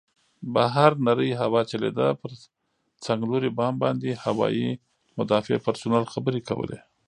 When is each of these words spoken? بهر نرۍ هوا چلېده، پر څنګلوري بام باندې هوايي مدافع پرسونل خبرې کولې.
بهر 0.55 0.91
نرۍ 1.05 1.31
هوا 1.41 1.61
چلېده، 1.71 2.07
پر 2.21 2.31
څنګلوري 3.05 3.49
بام 3.57 3.73
باندې 3.83 4.09
هوايي 4.25 4.69
مدافع 5.17 5.57
پرسونل 5.65 6.03
خبرې 6.13 6.41
کولې. 6.49 6.79